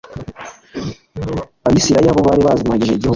Abasiriya 1.67 2.15
bo 2.15 2.21
bari 2.27 2.41
bazimagije 2.47 2.91
igihugu 2.95 3.09